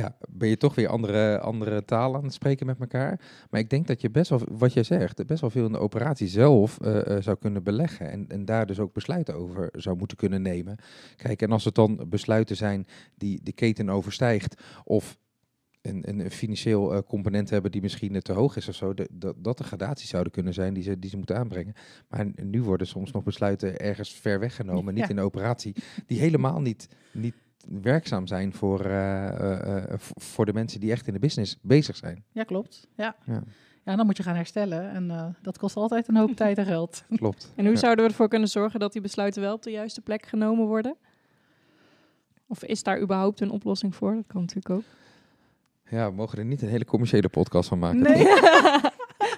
[0.00, 3.20] ja, ben je toch weer andere, andere talen aan het spreken met elkaar.
[3.50, 5.78] Maar ik denk dat je best wel, wat jij zegt, best wel veel in de
[5.78, 8.10] operatie zelf eh, eh, zou kunnen beleggen.
[8.10, 10.76] En, en daar dus ook besluiten over zou moeten kunnen nemen.
[11.16, 14.62] Kijk, en als het dan besluiten zijn die de keten overstijgt.
[14.84, 15.20] of
[15.82, 18.94] een, een financieel eh, component hebben die misschien te hoog is of zo.
[18.94, 21.74] de- dat, dat er gradaties zouden kunnen zijn die ze, die ze moeten aanbrengen.
[22.08, 25.08] Maar nu worden soms nog besluiten ergens ver weggenomen, niet Ja.
[25.08, 25.74] in de operatie.
[26.06, 27.34] Die helemaal niet, niet
[27.68, 31.96] werkzaam zijn voor, eh, eh, eh, voor de mensen die echt in de business bezig
[31.96, 32.24] zijn.
[32.32, 32.86] Ja, klopt.
[32.96, 33.16] Ja.
[33.26, 33.42] Ja.
[33.84, 34.90] Ja, dan moet je gaan herstellen.
[34.90, 37.04] En eh, dat kost altijd een hoop tijd en geld.
[37.16, 37.52] Klopt.
[37.56, 37.78] En hoe Ja.
[37.80, 40.96] zouden we ervoor kunnen zorgen dat die besluiten wel op de juiste plek genomen worden?
[42.46, 44.14] Of is daar überhaupt een oplossing voor?
[44.14, 44.82] Dat kan natuurlijk ook.
[45.90, 48.02] Ja, we mogen er niet een hele commerciële podcast van maken.
[48.02, 48.24] Nee.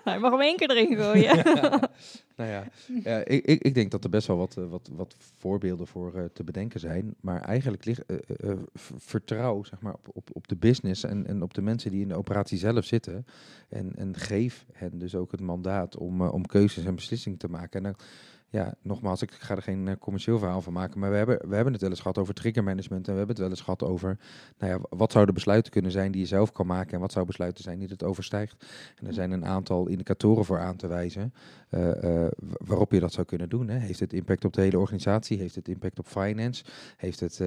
[0.12, 1.36] je mag hem één keer erin gooien.
[2.36, 2.64] nou ja,
[3.04, 6.14] ja ik, ik, ik denk dat er best wel wat, eh, wat, wat voorbeelden voor
[6.14, 7.14] eh, te bedenken zijn.
[7.20, 8.52] Maar eigenlijk ligt eh,
[8.96, 12.08] vertrouw zeg maar, op, op, op de business en, en op de mensen die in
[12.08, 13.26] de operatie zelf zitten.
[13.68, 17.72] En, en geef hen dus ook het mandaat om, om keuzes en beslissingen te maken.
[17.72, 18.06] En dan,
[18.54, 21.00] ja, nogmaals, ik ga er geen eh, commercieel verhaal van maken.
[21.00, 23.06] Maar we hebben, we hebben het wel eens gehad over triggermanagement.
[23.06, 24.18] En we hebben het wel eens gehad over
[24.58, 26.92] nou ja, wat zouden besluiten kunnen zijn die je zelf kan maken.
[26.92, 28.64] En wat zouden besluiten zijn die het overstijgt.
[28.96, 31.34] En er zijn een aantal indicatoren voor aan te wijzen
[31.68, 31.90] eh,
[32.24, 33.68] eh, wa- waarop je dat zou kunnen doen.
[33.68, 33.78] Hè.
[33.78, 35.38] Heeft het impact op de hele organisatie?
[35.38, 36.64] Heeft het impact op finance?
[36.96, 37.40] Heeft het,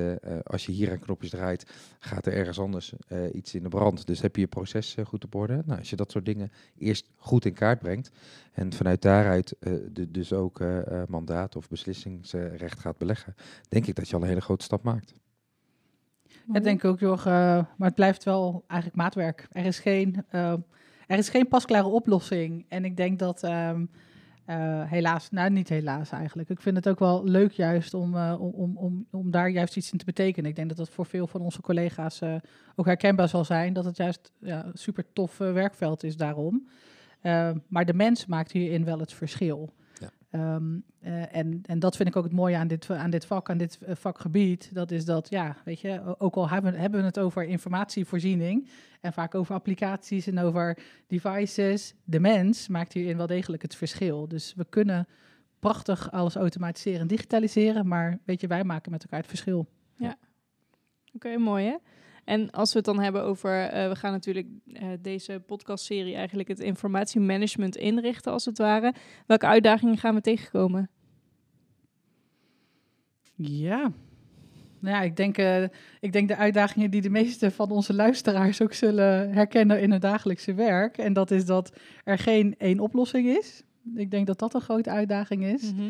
[0.43, 1.65] als je hier aan knopjes draait,
[1.99, 2.93] gaat er ergens anders
[3.33, 4.05] iets in de brand?
[4.05, 5.61] Dus heb je je proces goed op orde?
[5.65, 8.11] Nou, als je dat soort dingen eerst goed in kaart brengt
[8.51, 9.55] en vanuit daaruit
[9.93, 10.59] de, dus ook
[11.01, 13.35] eh, mandaat of beslissingsrecht gaat beleggen,
[13.69, 15.13] denk ik dat je al een hele grote stap maakt.
[16.53, 17.25] Ik denk ook, joh, eh,
[17.77, 19.47] maar het blijft wel eigenlijk maatwerk.
[19.51, 20.51] Er is geen, eh,
[21.07, 22.65] er is geen pasklare oplossing.
[22.67, 23.85] En ik denk dat, ehm,
[24.45, 26.49] eh, helaas, nou niet helaas eigenlijk.
[26.49, 29.97] Ik vind het ook wel leuk juist om, om, om, om, daar juist iets in
[29.97, 30.49] te betekenen.
[30.49, 32.21] Ik denk dat dat voor veel van onze collega's
[32.75, 33.73] ook herkenbaar zal zijn.
[33.73, 36.67] Dat het juist ja, super tof werkveld is daarom.
[37.21, 39.73] Eh, maar de mens maakt hierin wel het verschil.
[40.31, 40.55] Ja.
[40.55, 43.49] Ehm, eh, en, en dat vind ik ook het mooie aan dit, aan dit vak,
[43.49, 44.69] aan dit eh, vakgebied.
[44.73, 48.69] Dat is dat, ja, weet je, ook al hebben, hebben we het over informatievoorziening
[49.01, 54.27] en vaak over applicaties en over devices, de mens maakt hierin wel degelijk het verschil.
[54.27, 55.07] Dus we kunnen
[55.59, 59.67] prachtig alles automatiseren en digitaliseren, maar weet je, wij maken met elkaar het verschil.
[61.13, 61.75] Oké, mooi hè?
[62.27, 66.47] En als we het dan hebben over, eh, we gaan natuurlijk eh, deze podcastserie eigenlijk
[66.47, 68.93] het informatiemanagement inrichten als het ware.
[69.25, 70.89] Welke uitdagingen gaan we tegenkomen?
[73.35, 73.91] Ja.
[74.79, 75.63] Nou ja, ik denk, eh,
[75.99, 80.01] ik denk de uitdagingen die de meeste van onze luisteraars ook zullen herkennen in het
[80.01, 80.97] dagelijkse werk.
[80.97, 83.63] En dat is dat er geen één oplossing is.
[83.95, 85.73] Ik denk dat dat een grote uitdaging is.
[85.73, 85.81] Mhm.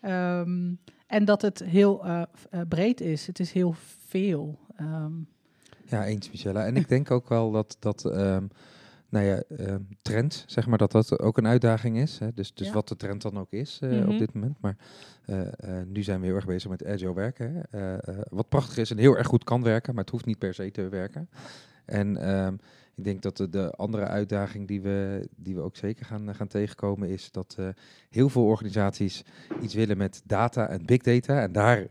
[0.00, 0.74] Ehm,
[1.06, 2.04] en dat het heel
[2.68, 3.26] breed is.
[3.26, 3.74] Het is heel
[4.06, 4.58] veel.
[4.76, 5.12] Ehm,
[5.88, 6.58] Ja, eens Michelle.
[6.58, 8.46] En ik denk ook wel dat, dat ehm,
[9.08, 12.18] nou ja, ehm, trends, zeg maar, dat dat ook een uitdaging is.
[12.18, 12.32] Hè?
[12.34, 12.72] Dus, dus Ja.
[12.72, 14.08] wat de trend dan ook is eh, Mhm.
[14.08, 14.56] op dit moment.
[14.60, 14.76] Maar
[15.24, 17.62] eh, eh, nu zijn we heel erg bezig met agile werken.
[17.70, 17.96] Hè?
[18.30, 20.70] Wat prachtig is en heel erg goed kan werken, maar het hoeft niet per se
[20.70, 21.28] te werken.
[21.84, 22.54] En ehm,
[22.94, 26.46] ik denk dat de, de andere uitdaging die we, die we ook zeker gaan, gaan
[26.46, 27.56] tegenkomen is dat
[28.10, 29.24] heel veel organisaties
[29.62, 31.42] iets willen met data en big data.
[31.42, 31.86] En daar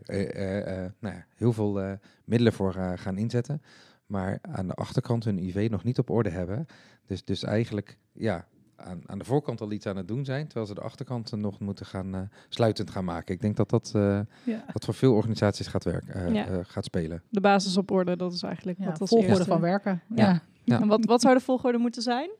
[1.00, 3.62] nou ja, heel veel middelen voor gaan inzetten.
[4.06, 6.66] Maar aan de achterkant hun IV nog niet op orde hebben.
[7.06, 10.44] Dus, dus eigenlijk ja, aan, aan de voorkant al iets aan het doen zijn.
[10.44, 13.34] Terwijl ze de achterkant nog moeten gaan eh, sluitend gaan maken.
[13.34, 14.64] Ik denk dat dat, eh, ja.
[14.72, 16.46] dat voor veel organisaties gaat, werken, eh, Ja.
[16.46, 17.22] eh, gaat spelen.
[17.28, 20.02] De basis op orde, dat is eigenlijk Ja, wat als volgorde eerste- van werken.
[20.14, 20.24] Ja.
[20.26, 20.42] Ja.
[20.64, 20.80] Ja.
[20.80, 22.30] En wat, wat zou de volgorde moeten zijn?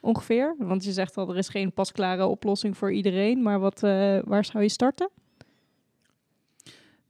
[0.00, 0.54] Ongeveer?
[0.58, 3.42] Want je zegt al, er is geen pasklare oplossing voor iedereen.
[3.42, 5.10] Maar wat, eh, waar zou je starten?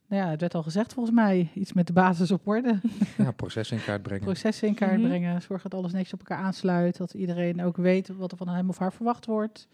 [0.08, 1.50] Nou ja, het werd al gezegd volgens mij.
[1.54, 2.80] Iets met de basis op orde.
[3.18, 4.24] Ja, processen in kaart brengen.
[4.24, 5.06] processen in kaart Mhm.
[5.08, 5.42] brengen.
[5.42, 6.96] Zorgen dat alles netjes op elkaar aansluit.
[6.96, 9.68] Dat iedereen ook weet wat er van hem of haar verwacht wordt.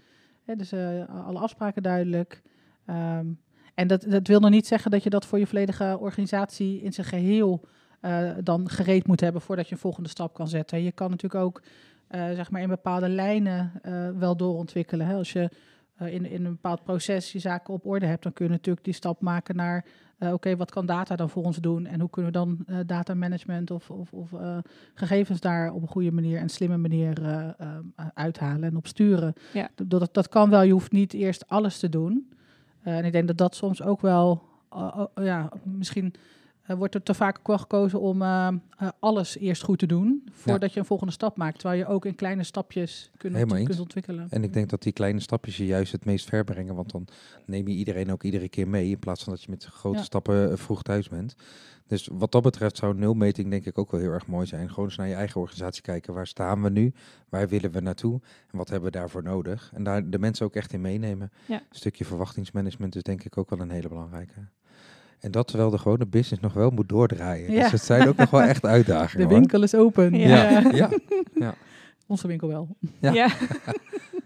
[0.44, 2.42] Hè, dus eh, alle afspraken duidelijk.
[2.86, 3.26] Ehm,
[3.74, 6.92] en dat, dat wil nog niet zeggen dat je dat voor je volledige organisatie in
[6.92, 7.64] zijn geheel
[8.00, 10.82] eh, dan gereed moet hebben voordat je een volgende stap kan zetten.
[10.82, 11.62] Je kan natuurlijk ook
[12.08, 15.06] eh, zeg maar in bepaalde lijnen eh, wel doorontwikkelen.
[15.06, 15.14] Hè.
[15.14, 15.50] Als je
[15.98, 18.94] in, in een bepaald proces je zaken op orde hebt, dan kun je natuurlijk die
[18.94, 19.84] stap maken naar
[20.24, 21.86] eh, oké, wat kan data dan voor ons doen?
[21.86, 24.58] En hoe kunnen we dan eh data management of, of, of eh,
[24.94, 27.22] gegevens daar op een goede manier en slimme manier
[28.14, 29.34] uithalen en op sturen?
[29.52, 29.68] Ja.
[29.74, 32.32] Dat, dat, kan wel, je hoeft niet eerst alles te doen.
[32.82, 34.42] En ik denk dat dat soms ook wel,
[35.14, 36.14] ja, misschien
[36.64, 38.48] eh, wordt er te vaak ook wel gekozen om eh,
[38.78, 41.58] eh, alles eerst goed te doen, voordat je een volgende stap maakt.
[41.58, 44.26] Terwijl je ook in kleine stapjes kunt, ontwikkelen.
[44.30, 46.74] En ik denk dat die kleine stapjes je juist het meest ver brengen.
[46.74, 47.06] Want dan
[47.46, 48.90] neem je iedereen ook iedere keer mee.
[48.90, 50.04] In plaats van dat je met grote Ja.
[50.04, 51.34] stappen vroeg thuis bent.
[51.86, 54.68] Dus wat dat betreft zou nulmeting denk ik ook wel heel erg mooi zijn.
[54.68, 56.14] Gewoon eens naar je eigen organisatie kijken.
[56.14, 56.92] Waar staan we nu?
[57.28, 58.20] Waar willen we naartoe?
[58.50, 59.70] En wat hebben we daarvoor nodig?
[59.74, 61.32] En daar de mensen ook echt in meenemen.
[61.46, 61.56] Ja.
[61.56, 64.40] Een stukje verwachtingsmanagement is denk ik ook wel een hele belangrijke.
[65.24, 67.52] En dat terwijl de gewone business nog wel moet doordraaien.
[67.52, 67.62] Ja.
[67.62, 69.26] Dus het zijn ook nog wel echt De uitdagingen.
[69.26, 69.34] hoor.
[69.38, 70.14] winkel is open.
[70.14, 70.60] Ja.
[70.60, 70.90] Ja,
[71.34, 71.54] ja.
[72.06, 72.76] Onze winkel wel.
[73.00, 73.12] Ja.
[73.12, 73.28] Ja.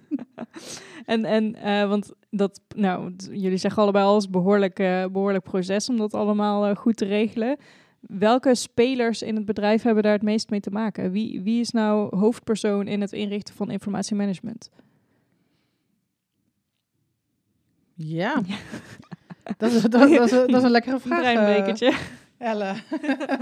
[1.06, 5.88] en, en eh, want dat, nou, jullie zeggen allebei al, is behoorlijk, eh, behoorlijk proces
[5.88, 7.56] om dat allemaal eh, goed te regelen.
[8.00, 11.10] Welke spelers in het bedrijf hebben daar het meest mee te maken?
[11.10, 14.70] Wie, wie is nou hoofdpersoon in het inrichten van informatiemanagement?
[17.94, 18.42] Ja.
[19.58, 21.18] Dat is, dat, dat is, dat is een lekkere Een vraag.
[21.20, 21.86] breinbrekertje.
[22.38, 22.74] eh, Elle.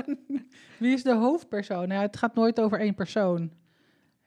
[0.78, 1.88] Wie is de hoofdpersoon?
[1.88, 3.50] Nou, het gaat nooit over één persoon.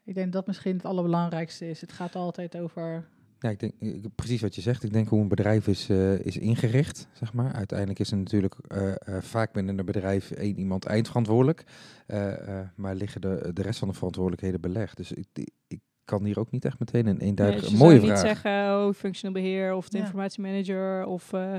[0.05, 1.81] Ik denk dat dat misschien het allerbelangrijkste is.
[1.81, 3.07] Het gaat altijd over...
[3.39, 4.83] Ja, ik denk ik- precies wat je zegt.
[4.83, 7.53] Ik denk hoe een bedrijf is, eh, is ingericht, zeg maar.
[7.53, 11.63] Uiteindelijk is er natuurlijk eh, eh, vaak binnen een bedrijf één iemand eindverantwoordelijk.
[12.07, 14.97] eh, eh, maar liggen de, de rest van de verantwoordelijkheden belegd.
[14.97, 15.27] Dus ik,
[15.67, 17.61] ik kan hier ook niet echt meteen een Nee, eenduidige...
[17.61, 18.31] dus je mooie zou niet vraag.
[18.41, 20.03] zeggen, oh, functioneel beheer of de Ja.
[20.03, 21.55] informatiemanager of eh,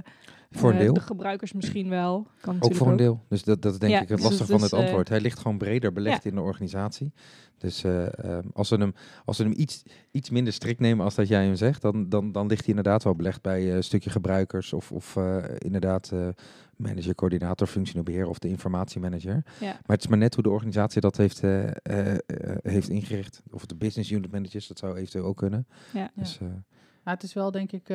[0.51, 0.93] Voor een eh, deel.
[0.95, 2.13] de gebruikers misschien wel.
[2.41, 3.25] Kan Ook natuurlijk voor een deel.
[3.29, 5.09] Dus dat, dat is denk Ja, ik het dus lastige van het eh, antwoord.
[5.09, 7.13] Hij ligt gewoon breder belegd in de organisatie.
[7.59, 11.15] Dus eh, ehm, als we hem, als we hem iets, iets minder strikt nemen als
[11.15, 13.85] dat jij hem zegt, dan, dan, dan ligt hij inderdaad wel belegd bij eh, een
[13.85, 16.29] stukje gebruikers of, of eh, inderdaad eh,
[16.81, 19.43] manager, coördinator, functioneel beheer of de informatiemanager.
[19.61, 19.67] Ja.
[19.67, 22.19] Maar het is maar net hoe de organisatie dat heeft, eh, eh, eh,
[22.63, 23.43] heeft ingericht.
[23.51, 25.67] Of de business unit managers, dat zou eventueel ook kunnen.
[25.93, 26.11] Ja.
[26.15, 26.39] Dus,
[27.03, 27.89] Maar het is wel, denk ik...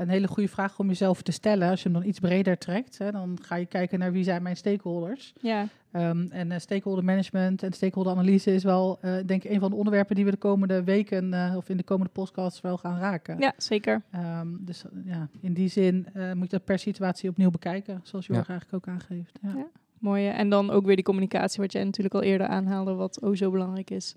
[0.00, 1.70] een hele goede vraag om jezelf te stellen.
[1.70, 4.42] Als je hem dan iets breder trekt, hè, dan ga je kijken naar wie zijn
[4.42, 5.32] mijn stakeholders.
[5.40, 9.60] Ja, Ehm, en eh, stakeholder management en stakeholder analyse is wel, eh, denk ik, een
[9.60, 12.76] van de onderwerpen die we de komende weken eh, of in de komende podcasts wel
[12.78, 13.38] gaan raken.
[13.38, 14.02] ja zeker.
[14.10, 18.26] Ehm, dus ja, in die zin eh, moet je dat per situatie opnieuw bekijken, zoals
[18.26, 19.38] Jorg eigenlijk ook aangeeft.
[19.42, 19.52] Ja.
[19.56, 19.66] Ja.
[19.98, 20.28] Mooie.
[20.28, 23.50] En dan ook weer die communicatie, wat jij natuurlijk al eerder aanhaalde, wat ook zo
[23.50, 24.14] belangrijk is.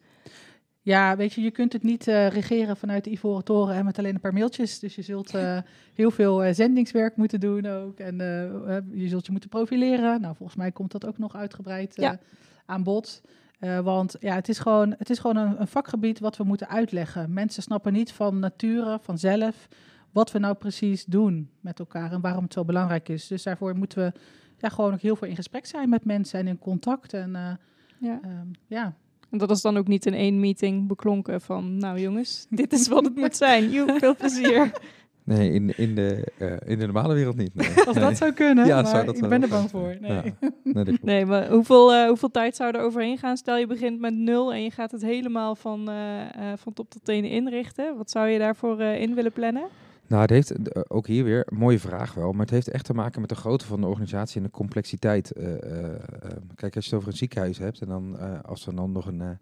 [0.86, 3.98] Ja, weet je, je kunt het niet eh, regeren vanuit de Ivoren Toren en met
[4.00, 4.80] alleen een paar mailtjes.
[4.80, 5.58] Dus je zult eh,
[5.94, 8.00] heel veel eh, zendingswerk moeten doen ook.
[8.00, 8.18] En
[8.94, 10.22] je zult je moeten profileren.
[10.22, 12.20] Nou, volgens mij komt dat ook nog uitgebreid Ja.
[12.66, 13.22] aan bod.
[13.84, 17.34] Want ja, het is gewoon, het is gewoon een, een vakgebied wat we moeten uitleggen.
[17.34, 19.68] Mensen snappen niet van nature, vanzelf,
[20.12, 23.28] wat we nou precies doen met elkaar en waarom het zo belangrijk is.
[23.28, 24.20] Dus daarvoor moeten we
[24.58, 27.14] ja, gewoon ook heel veel in gesprek zijn met mensen en in contact.
[27.14, 27.32] En
[28.00, 28.20] Ja.
[28.24, 28.96] ehm, ja,
[29.34, 32.88] En dat is dan ook niet in één meeting beklonken van, nou jongens, dit is
[32.88, 33.70] wat het moet zijn.
[33.72, 34.72] Joep, veel plezier.
[35.24, 37.56] Nee, in, in, de, eh, in de normale wereld niet.
[37.56, 37.68] Nee.
[37.86, 38.06] Als Nee.
[38.06, 39.96] dat zou kunnen, Ja, maar zou dat ik ben er bang voor.
[40.00, 40.12] Nee.
[40.64, 40.84] Ja.
[41.02, 43.38] Nee, maar hoeveel, eh, hoeveel tijd zou er overheen gaan?
[43.38, 46.90] Stel je begint met nul en je gaat het helemaal van, eh, eh, van top
[46.90, 47.98] tot tenen inrichten.
[47.98, 49.64] Wat zou je daarvoor eh, in willen plannen?
[50.14, 52.86] Nou, het heeft eh, ook hier weer een mooie vraag wel, maar het heeft echt
[52.86, 55.32] te maken met de grootte van de organisatie en de complexiteit.
[55.32, 56.00] Eh, eh, eh,
[56.56, 59.38] kijk, als je het over een ziekenhuis hebt en dan als we dan nog een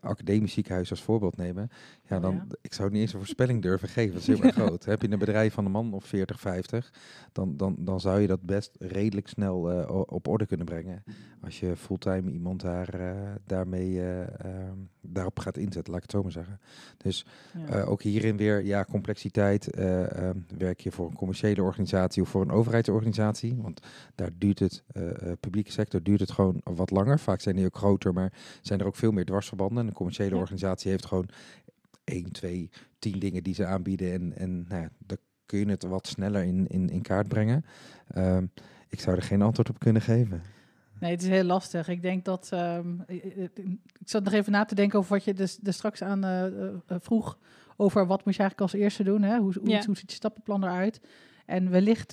[0.00, 1.70] academisch ziekenhuis als voorbeeld nemen,
[2.08, 2.46] ja, Oh, dan ja.
[2.60, 4.12] ik zou het niet eens een voorspelling durven geven.
[4.12, 4.84] Dat is heel erg groot.
[4.84, 6.92] Heb je een bedrijf van een man of 40, 50,
[7.32, 9.60] dan, dan, dan zou je dat best redelijk snel
[10.06, 11.02] op orde kunnen brengen.
[11.40, 12.88] Als je fulltime iemand daar,
[13.46, 16.60] daarmee eh, ehm, daarop gaat inzetten, laat ik het zo maar zeggen.
[16.96, 17.26] Dus
[17.68, 17.82] Ja.
[17.82, 19.70] ook hierin weer, ja, complexiteit.
[19.70, 19.99] ehm,
[20.58, 23.56] werk je voor een commerciële organisatie of voor een overheidsorganisatie?
[23.56, 23.80] Want
[24.14, 27.18] daar duurt het, eh, eh, publieke sector duurt het gewoon wat langer.
[27.18, 28.32] Vaak zijn die ook groter, maar
[28.62, 29.78] zijn er ook veel meer dwarsverbanden.
[29.82, 30.40] En een commerciële Ja.
[30.40, 31.28] organisatie heeft gewoon
[32.04, 34.12] één, twee, tien dingen die ze aanbieden.
[34.12, 37.64] En, en nou ja, daar kun je het wat sneller in, in, in kaart brengen.
[38.08, 38.46] Ehm,
[38.88, 40.42] ik zou er geen antwoord op kunnen geven.
[41.00, 41.88] Nee, het is heel lastig.
[41.88, 42.48] Ik denk dat.
[42.52, 43.50] ehm, ik,
[44.04, 46.52] zat nog even na te denken over wat je dus, dus straks aan eh, eh,
[46.86, 47.38] eh, vroeg.
[47.76, 49.22] Over wat moet je eigenlijk als eerste doen?
[49.22, 49.38] Hè?
[49.38, 49.82] Hoe, hoe, Ja.
[49.86, 51.00] hoe ziet je stappenplan eruit?
[51.46, 52.10] En wellicht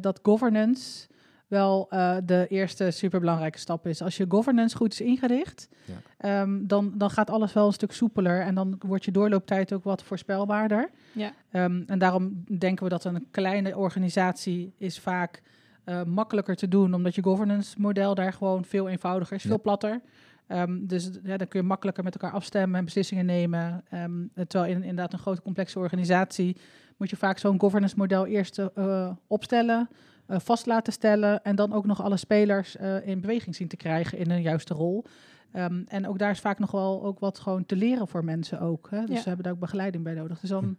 [0.00, 1.06] dat governance
[1.52, 4.02] wel eh, de eerste superbelangrijke stap is.
[4.02, 5.94] Als je governance goed is ingericht, Ja.
[6.16, 8.40] ehm, dan, dan gaat alles wel een stuk soepeler.
[8.40, 10.90] En dan wordt je doorlooptijd ook wat voorspelbaarder.
[11.12, 11.32] Ja.
[11.50, 15.42] Ehm, en daarom denken we dat een kleine organisatie is vaak
[15.84, 19.48] eh, makkelijker te doen, omdat je governance model daar gewoon veel eenvoudiger is, Ja.
[19.48, 20.00] veel platter.
[20.46, 23.84] Ehm, dus ja, dan kun je makkelijker met elkaar afstemmen en beslissingen nemen.
[23.90, 26.56] Ehm, terwijl in inderdaad een grote complexe organisatie
[26.96, 29.88] moet je vaak zo'n governance model eerst eh, opstellen,
[30.26, 33.76] eh, vast laten stellen en dan ook nog alle spelers eh, in beweging zien te
[33.76, 35.04] krijgen in een juiste rol.
[35.52, 38.60] Ehm, en ook daar is vaak nog wel ook wat gewoon te leren voor mensen
[38.60, 38.86] ook.
[38.90, 39.00] Hè?
[39.00, 39.20] Dus Ja.
[39.20, 40.40] ze hebben daar ook begeleiding bij nodig.
[40.40, 40.76] Dus dan,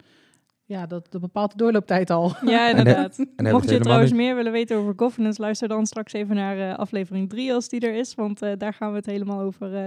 [0.66, 2.32] ja, dat, dat bepaalt de doorlooptijd al.
[2.46, 3.18] Ja, inderdaad.
[3.36, 6.78] Mocht je trouwens niet- meer willen weten over governance, luister dan straks even naar eh,
[6.78, 8.16] aflevering 3 als die er is.
[8.16, 9.86] Want eh, daar gaan we het helemaal over eh,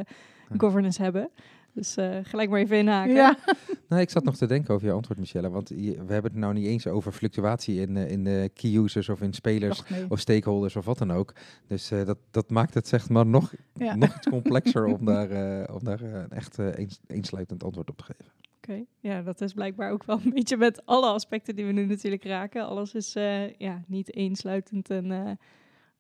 [0.59, 1.31] governance hebben.
[1.73, 3.15] Dus eh, gelijk maar even inhaken.
[3.15, 3.37] Ja.
[3.89, 5.51] Nou, ik zat nog te denken over je antwoord, Michelle.
[5.51, 8.75] Want je- we hebben het nou niet eens over fluctuatie in, eh, in de key
[8.77, 10.05] users of in spelers Ach, nee.
[10.09, 11.33] of stakeholders of wat dan ook.
[11.67, 13.95] Dus eh, dat, dat maakt het zeg maar nog, Ja.
[13.97, 17.97] nog iets complexer om daar, eh, om daar een echt eh, eens, eensluitend antwoord op
[17.97, 18.25] te geven.
[18.69, 21.87] Oké, ja, dat is blijkbaar ook wel een beetje met alle aspecten die we nu
[21.87, 22.67] natuurlijk raken.
[22.67, 25.39] Alles is eh, ja, niet eensluitend en...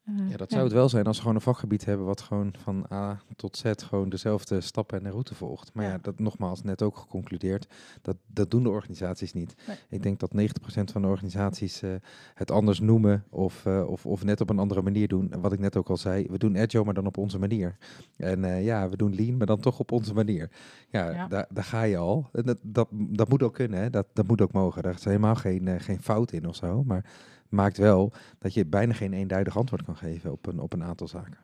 [0.06, 2.20] eh, eh, Ja, dat zou het wel zijn als we gewoon een vakgebied hebben wat
[2.20, 5.70] gewoon van A tot Z gewoon dezelfde stappen en route volgt.
[5.74, 5.98] Maar ja, Ja.
[6.02, 7.66] dat nogmaals net ook geconcludeerd,
[8.02, 9.54] dat, dat doen de organisaties niet.
[9.66, 9.76] Nee.
[9.88, 11.90] Ik denk dat 90% van de organisaties eh,
[12.34, 15.32] het anders noemen of, eh, of, of net op een andere manier doen.
[15.32, 17.76] En wat ik net ook al zei, we doen agile maar dan op onze manier.
[18.16, 20.50] En ja, we doen lean maar dan toch op onze manier.
[20.88, 21.28] Ja, Ja.
[21.28, 22.28] Daar, daar ga je al.
[22.32, 23.90] En dat, dat, dat moet ook kunnen, hè?
[23.90, 24.82] Dat, dat moet ook mogen.
[24.82, 26.84] Daar is helemaal geen, geen fout in of zo.
[26.84, 27.04] Maar
[27.48, 31.08] maakt wel dat je bijna geen eenduidig antwoord kan geven op een, op een aantal
[31.08, 31.38] zaken.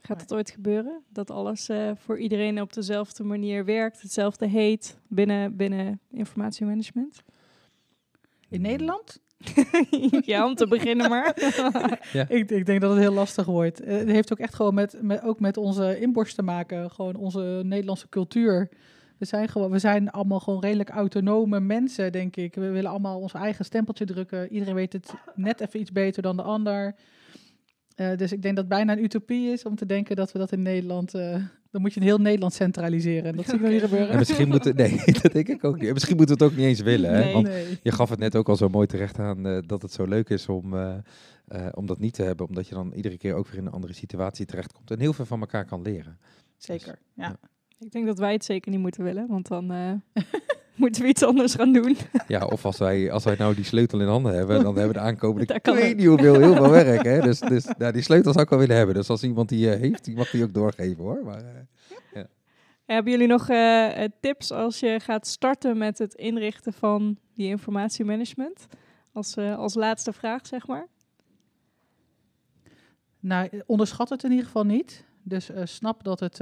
[0.00, 1.02] Gaat het ooit gebeuren?
[1.08, 7.22] Dat alles eh, voor iedereen op dezelfde manier werkt, hetzelfde heet binnen, binnen informatiemanagement?
[8.48, 9.20] In Nederland?
[10.32, 11.34] ja, om te beginnen maar.
[12.28, 13.80] Ik, ik denk dat het heel lastig wordt.
[13.80, 16.90] Eh, het heeft ook echt gewoon met, met, ook met onze inborst te maken.
[16.90, 18.68] Gewoon onze Nederlandse cultuur.
[19.22, 22.54] We zijn, gewoon, we zijn allemaal gewoon redelijk autonome mensen, denk ik.
[22.54, 24.52] We willen allemaal ons eigen stempeltje drukken.
[24.52, 26.94] Iedereen weet het net even iets beter dan de ander.
[27.94, 30.38] Eh, dus ik denk dat het bijna een utopie is om te denken dat we
[30.38, 31.14] dat in Nederland...
[31.14, 31.34] eh,
[31.70, 33.24] dan moet je heel Nederland centraliseren.
[33.30, 34.18] En dat zie ik nog niet En gebeuren.
[34.18, 35.86] misschien moeten, nee, dat denk ik ook niet.
[35.86, 37.10] En misschien moeten we het ook niet eens willen.
[37.14, 37.24] Hè?
[37.24, 37.32] Nee.
[37.32, 37.78] Want Nee.
[37.82, 40.28] je gaf het net ook al zo mooi terecht aan eh, dat het zo leuk
[40.28, 40.74] is om,
[41.74, 42.46] om dat niet te hebben.
[42.48, 44.90] Omdat je dan iedere keer ook weer in een andere situatie terechtkomt.
[44.90, 46.18] En heel veel van elkaar kan leren.
[46.56, 47.36] Zeker, ja.
[47.84, 49.92] Ik denk dat wij het zeker niet moeten willen, want dan, eh,
[50.74, 51.96] Moeten we iets anders gaan doen?
[52.28, 54.92] Ja, of als wij, als wij nou die sleutel in handen hebben, dan hebben we
[54.92, 57.02] de aankomende Daar ik kan weet niet hoeveel, heel veel werk.
[57.02, 57.20] Hè?
[57.28, 58.94] Dus, dus nou, die sleutel zou ik wel willen hebben.
[58.94, 61.24] Dus als iemand die eh, heeft, die mag die ook doorgeven hoor.
[61.24, 61.44] Maar,
[62.12, 62.22] eh,
[62.84, 63.46] Hebben jullie nog
[64.20, 68.66] tips als je gaat starten met het inrichten van die informatiemanagement?
[69.12, 70.86] Als, eh, als laatste vraag, zeg maar.
[73.20, 75.04] Nou, onderschat het in ieder geval niet.
[75.22, 76.38] Dus eh, snap dat het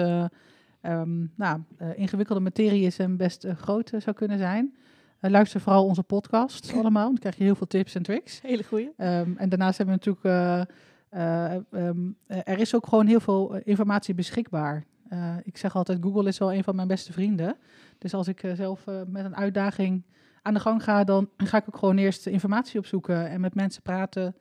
[0.81, 4.75] ehm, nou, eh, ingewikkelde materie is en best eh, groot eh, zou kunnen zijn.
[5.21, 7.07] Luister vooral onze podcast allemaal.
[7.07, 8.41] Dan krijg je heel veel tips en tricks.
[8.41, 8.93] Hele goeie.
[8.97, 10.67] Ehm, en daarnaast hebben we natuurlijk...
[11.11, 14.85] eh, eh, ehm, eh, er is ook gewoon heel veel informatie beschikbaar.
[15.43, 17.57] Ik zeg altijd, Google is wel een van mijn beste vrienden.
[17.99, 20.03] Dus als ik zelf met een uitdaging
[20.43, 21.05] aan de gang ga...
[21.05, 24.35] dan ga ik ook gewoon eerst informatie opzoeken en met mensen praten...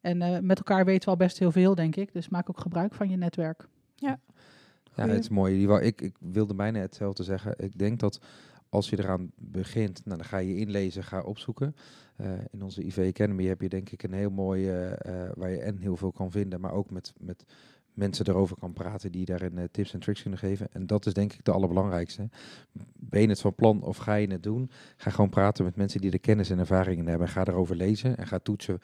[0.00, 2.12] En met elkaar weten we al best heel veel, denk ik.
[2.12, 3.68] Dus maak ook gebruik van je netwerk.
[3.94, 4.18] Ja,
[5.02, 5.16] Goeie.
[5.16, 5.66] het is mooi.
[5.80, 7.54] Ik, ik wilde bijna hetzelfde zeggen.
[7.56, 8.20] Ik denk dat
[8.68, 11.76] als je eraan begint, nou, dan ga je inlezen, ga opzoeken.
[12.16, 15.50] Eh, in onze IV Academy heb je denk ik een heel mooi, eh, eh, waar
[15.50, 17.44] je en heel veel kan vinden, maar ook met, met
[17.96, 20.68] mensen erover kan praten die daarin eh, tips en tricks kunnen geven.
[20.72, 22.28] En dat is denk ik de allerbelangrijkste.
[22.94, 24.70] Ben je het van plan of ga je het doen?
[24.96, 27.28] Ga gewoon praten met mensen die er kennis en ervaringen hebben.
[27.28, 28.80] Ga erover lezen en ga toetsen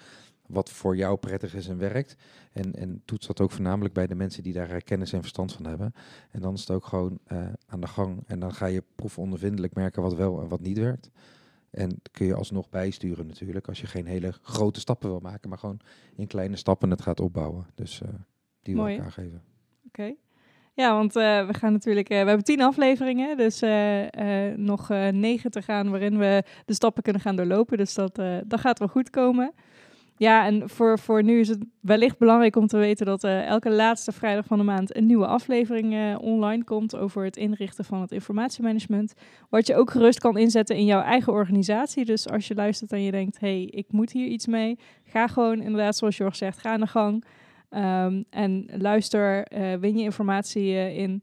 [0.53, 2.17] wat voor jou prettig is en werkt.
[2.53, 5.53] En, en toets dat ook voornamelijk bij de mensen die daar eh, kennis en verstand
[5.53, 5.95] van hebben.
[6.31, 8.23] En dan is het ook gewoon eh, aan de gang.
[8.27, 11.11] En dan ga je proefondervindelijk merken wat wel en wat niet werkt.
[11.71, 15.59] En kun je alsnog bijsturen natuurlijk, als je geen hele grote stappen wil maken, maar
[15.59, 15.81] gewoon
[16.17, 17.67] in kleine stappen het gaat opbouwen.
[17.75, 18.09] Dus eh,
[18.63, 18.97] die wil Mooi.
[18.97, 19.43] ik aangeven.
[19.87, 20.15] Oké.
[20.75, 23.61] Ja, want we gaan natuurlijk, we hebben tien afleveringen, dus
[24.57, 27.77] nog negen te gaan waarin we de stappen kunnen gaan doorlopen.
[27.77, 28.15] Dus dat,
[28.47, 29.53] dat gaat wel goed komen.
[30.23, 33.71] Ja, en voor, voor nu is het wellicht belangrijk om te weten dat eh, elke
[33.71, 38.01] laatste vrijdag van de maand een nieuwe aflevering eh, online komt over het inrichten van
[38.01, 39.15] het informatiemanagement.
[39.49, 42.05] Wat je ook gerust kan inzetten in jouw eigen organisatie.
[42.05, 45.61] Dus als je luistert en je denkt, hey, ik moet hier iets mee, ga gewoon
[45.61, 47.25] inderdaad, zoals Jorg zegt, ga aan de gang.
[47.69, 51.23] Ehm, en luister, eh, win je informatie in.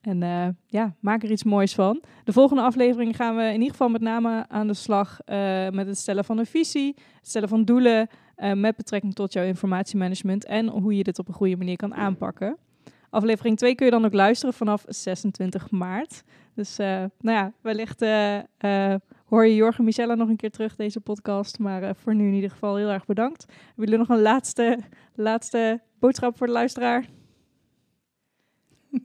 [0.00, 0.18] En
[0.66, 2.02] ja, maak er iets moois van.
[2.24, 5.18] De volgende aflevering gaan we in ieder geval met name aan de slag
[5.70, 9.44] met het stellen van een visie, het stellen van doelen eh, met betrekking tot jouw
[9.44, 12.56] informatiemanagement en hoe je dit op een goede manier kan aanpakken.
[13.10, 16.22] Aflevering 2 kun je dan ook luisteren vanaf 26 maart.
[16.54, 16.86] Dus eh,
[17.20, 18.94] nou ja, wellicht eh,
[19.24, 21.58] hoor je Jorgen en Michelle nog een keer terug deze podcast.
[21.58, 23.44] Maar voor nu in ieder geval heel erg bedankt.
[23.48, 24.78] Hebben jullie nog een laatste,
[25.14, 27.04] laatste boodschap voor de luisteraar?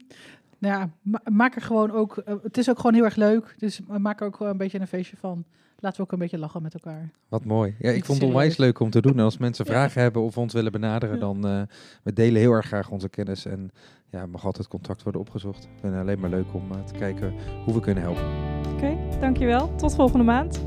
[0.58, 2.22] Nou ja, ma- maak er gewoon ook...
[2.42, 3.54] het is ook gewoon heel erg leuk.
[3.58, 5.44] Dus maak er ook een beetje een feestje van.
[5.82, 7.10] Laten we ook een beetje lachen met elkaar.
[7.28, 7.74] Wat mooi.
[7.78, 9.12] Ja, ik Niet vond het onwijs leuk om te doen.
[9.12, 11.62] En als mensen vragen hebben of ons willen benaderen, dan uh,
[12.02, 13.44] we delen heel erg graag onze kennis.
[13.44, 13.70] En
[14.10, 15.64] ja, mag altijd contact worden opgezocht.
[15.64, 18.24] Ik vind het alleen maar leuk om uh, te kijken hoe we kunnen helpen.
[18.58, 19.74] Oké, okay, dankjewel.
[19.74, 20.62] Tot volgende maand.